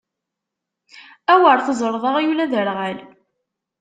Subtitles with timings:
[1.33, 2.97] Awer teẓreḍ aɣyul aderɣal!